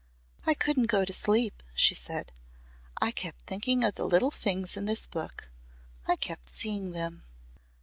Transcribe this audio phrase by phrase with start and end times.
[0.47, 2.31] "I couldn't go to sleep," she said.
[2.99, 5.51] "I kept thinking of the little things in this book.
[6.07, 7.23] I kept seeing them."